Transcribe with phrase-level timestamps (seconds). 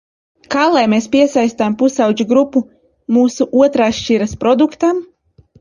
[0.53, 2.63] Kā lai mēs piesaistām pusaudžu grupu
[3.19, 5.05] mūsu otrās šķiras produktam?